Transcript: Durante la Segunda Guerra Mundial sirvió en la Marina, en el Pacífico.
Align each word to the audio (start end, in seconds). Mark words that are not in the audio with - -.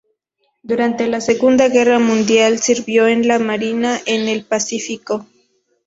Durante 0.63 1.05
la 1.07 1.21
Segunda 1.21 1.69
Guerra 1.69 1.99
Mundial 1.99 2.57
sirvió 2.57 3.07
en 3.07 3.27
la 3.27 3.37
Marina, 3.37 4.01
en 4.07 4.27
el 4.29 4.43
Pacífico. 4.43 5.27